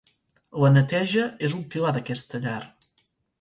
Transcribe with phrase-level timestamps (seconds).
[0.61, 2.57] La neteja és un pilar d'aquesta llar.